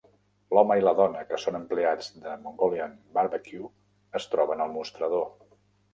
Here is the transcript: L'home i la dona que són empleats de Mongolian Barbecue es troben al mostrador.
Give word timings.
L'home 0.57 0.77
i 0.79 0.79
la 0.85 0.93
dona 0.99 1.19
que 1.31 1.39
són 1.43 1.57
empleats 1.59 2.09
de 2.25 2.33
Mongolian 2.45 2.95
Barbecue 3.19 3.71
es 4.21 4.29
troben 4.33 4.65
al 4.67 4.75
mostrador. 4.79 5.29